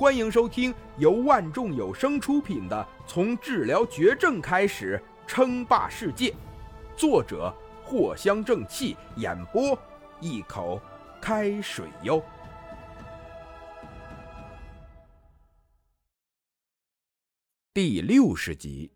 [0.00, 6.30] 欢迎收听由万众有声出品的《从治疗绝症开始称霸世界》，
[6.96, 7.54] 作者
[7.86, 9.78] 藿香正气，演播
[10.18, 10.80] 一口
[11.20, 12.24] 开水哟。
[17.74, 18.90] 第六十集。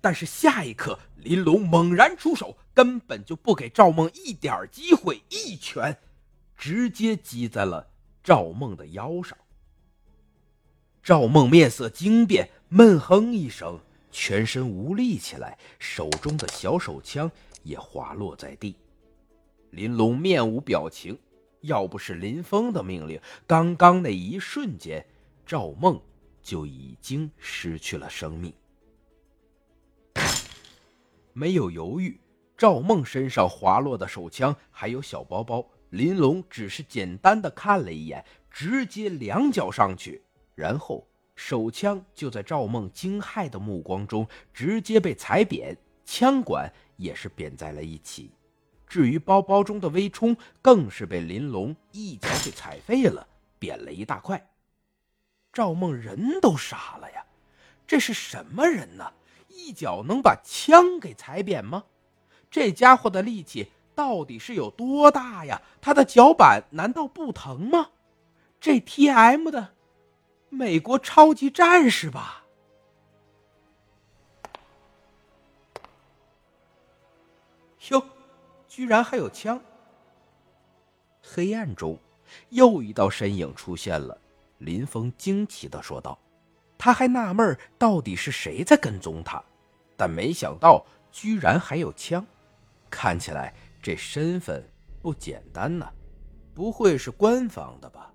[0.00, 5.98] 但是下一刻，林龙猛然出手，根本就不给赵梦一点机会，一拳
[6.56, 7.89] 直接击在了
[8.22, 9.36] 赵梦的腰上。
[11.02, 13.80] 赵梦面色惊变，闷哼一声，
[14.10, 17.30] 全身无力起来，手中的小手枪
[17.62, 18.76] 也滑落在地。
[19.70, 21.18] 林龙面无表情，
[21.62, 25.06] 要不是林峰的命令，刚刚那一瞬间，
[25.46, 26.00] 赵梦
[26.42, 28.52] 就已经失去了生命。
[31.32, 32.20] 没有犹豫，
[32.58, 40.22] 赵梦身上滑落的手枪还有小包包，林龙只是简单的看了一眼，直接两脚上去，
[40.54, 48.30] 然后手枪就在赵梦惊骇的目光中直接被踩扁，枪管也是扁在了一起。
[48.86, 53.26] 至于包包中的微冲，更是被林龙一脚给踩废了，
[53.58, 54.50] 扁了一大块。
[55.52, 57.24] 赵梦人都傻了呀，
[57.86, 59.12] 这是什么人呢？
[59.48, 61.84] 一脚能把枪给踩扁吗？
[62.50, 63.68] 这家伙的力气
[64.00, 65.60] 到底是有多大呀？
[65.78, 67.90] 他的脚板难道不疼吗？
[68.58, 69.74] 这 T.M 的
[70.48, 72.46] 美国超级战士吧？
[77.90, 78.02] 哟，
[78.66, 79.60] 居然还有枪！
[81.22, 81.98] 黑暗中，
[82.48, 84.16] 又一道身影出现了。
[84.56, 86.18] 林峰惊奇的说道。
[86.78, 89.44] 他还纳闷到底是谁在跟踪他，
[89.94, 92.24] 但没想到居然还有枪，
[92.88, 94.62] 看起来这身份
[95.00, 95.90] 不简单呐，
[96.54, 98.12] 不会是官方的吧？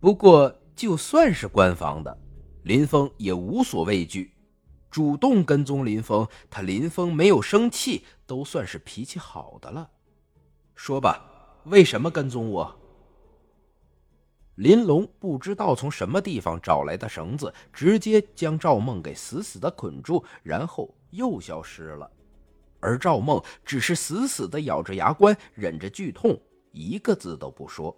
[0.00, 2.18] 不过就算是官方的，
[2.62, 4.32] 林峰也无所畏惧，
[4.90, 9.90] 主动跟踪林峰，他林峰没有生气，都算是脾气好的了。
[10.74, 11.22] 说吧，
[11.64, 12.76] 为什么跟踪我？
[14.54, 22.10] 林龙不知道从什么地方找来的绳子，直接将赵梦给死死的捆住，然后又消失了。
[22.80, 26.40] 而赵梦只是死死的咬着牙关，忍着剧痛，
[26.72, 27.96] 一个字都不说。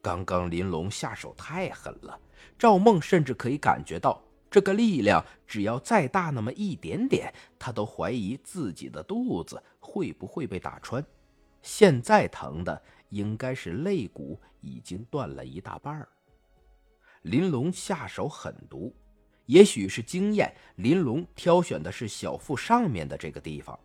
[0.00, 2.18] 刚刚林龙下手太狠了，
[2.58, 11.04] 赵梦甚至可以感觉到这个力量，只要再大那么一点点，他都怀疑自己的肚子会不会被打穿。
[11.60, 12.82] 现在疼的。
[13.12, 16.08] 应该是肋骨已经断了一大半儿。
[17.20, 18.90] 林龙下手狠毒，
[19.52, 23.78] 也许是经验，林龙挑选的是小腹上面的这个地方，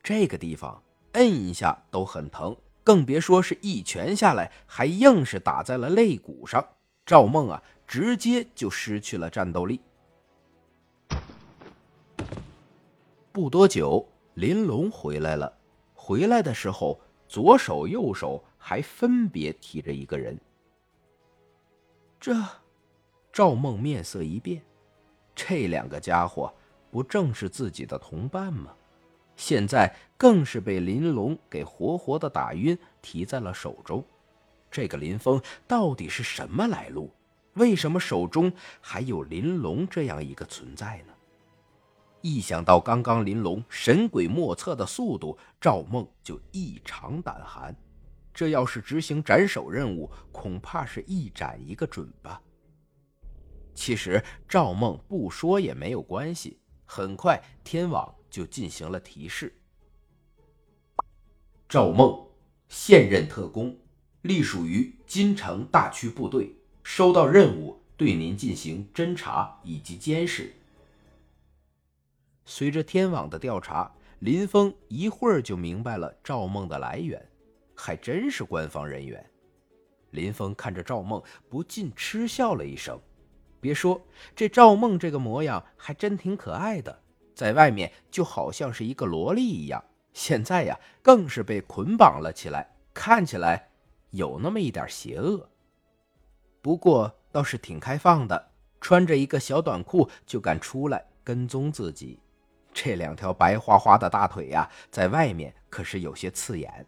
[0.00, 0.80] 这个地方
[1.14, 6.64] 摁一下都很疼，更别说是一拳下来还硬是打在了肋骨上。
[7.04, 9.80] 赵梦啊，直接就失去了战斗力。
[13.32, 15.52] 不多久，林龙回来了，
[15.94, 18.42] 回来的时候左手右手。
[18.64, 20.38] 还分别提着一个人。
[22.20, 22.32] 这，
[23.32, 24.62] 赵梦面色一变，
[25.44, 26.52] 这两个家伙
[26.92, 28.72] 不正是自己的同伴吗？
[29.34, 34.04] 现在更是被林龙给活活的打晕，提在了手中。
[34.70, 37.10] 这个林峰到底是什么来路？
[37.54, 41.12] 为什么手中还有林龙这样一个存在呢？
[42.20, 47.74] 一想到刚刚林龙神鬼莫测的速度，赵梦就异常胆寒。
[48.32, 52.40] 这要是执行斩首任务，恐怕是一斩一个准吧。
[53.74, 56.58] 其实赵梦不说也没有关系。
[56.84, 59.54] 很快，天网就进行了提示：
[61.68, 62.26] 赵梦，
[62.68, 63.76] 现任特工，
[64.22, 70.52] 隶属于金城大区部队，收到任务，对您进行侦查以及监视。
[72.44, 77.26] 随着天网的调查，林峰一会儿就明白了赵梦的来源。
[77.74, 79.24] 还真是官方人员，
[80.10, 83.00] 林峰看着赵梦，不禁嗤笑了一声。
[83.62, 84.02] 别说
[84.34, 86.98] 这赵梦这个模样，还真挺可爱的，
[87.32, 93.68] 在外面就好像是一个萝莉一样，现在呀，更是被捆绑了起来，看起来
[94.10, 95.48] 有那么一点邪恶。
[96.60, 98.50] 不过倒是挺开放的，
[98.80, 102.18] 穿着一个小短裤就敢出来跟踪自己，
[102.74, 106.84] 这两条白花花的大腿呀，在外面可是有些刺眼。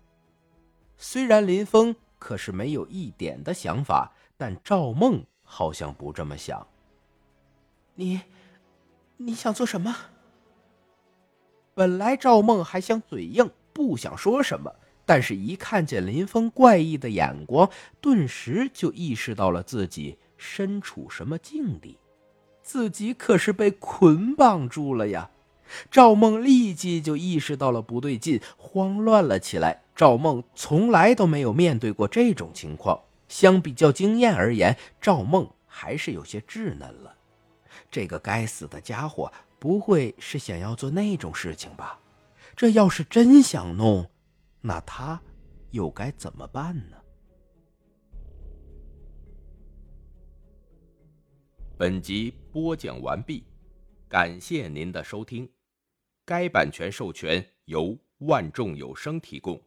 [0.98, 5.24] 虽然林峰可是没有一点的想法，但赵梦
[5.54, 6.66] 好像不这么想。
[7.94, 8.22] 你，
[9.18, 9.94] 你想做什么？
[11.74, 14.74] 本来赵梦还想嘴硬，不想说什么，
[15.06, 17.70] 但是，一看见林峰怪异的眼光，
[18.00, 21.98] 顿时就意识到了自己身处什么境地，
[22.60, 25.30] 自己可是被捆绑住了呀！
[25.88, 29.82] 赵梦立即就意识到了不对劲，慌乱了起来。
[29.94, 37.16] 赵梦从来都没有面对过这种情况，相比较经验而言，赵梦还是有些稚嫩了。
[37.90, 42.00] 这个该死的家伙，不会是想要做那种事情吧？
[42.56, 44.10] 这要是真想弄……
[44.60, 45.20] 那他
[45.70, 46.96] 又该怎么办呢？
[51.76, 53.44] 本集播讲完毕，
[54.08, 55.50] 感谢您的收听。
[56.24, 59.60] 该版权授权由万众有声提供。